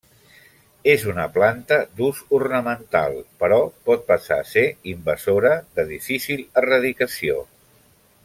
És 0.93 1.03
una 1.09 1.25
planta 1.35 1.77
d'ús 1.99 2.21
ornamental 2.37 3.19
però 3.43 3.59
pot 3.89 4.07
passar 4.09 4.39
a 4.45 4.49
ser 4.53 4.65
invasora 4.95 5.53
de 5.81 5.87
difícil 5.93 6.43
erradicació. 6.63 7.37